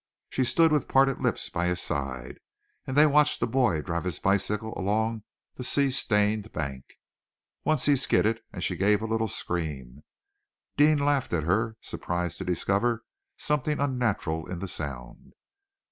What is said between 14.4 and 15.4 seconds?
in the sound.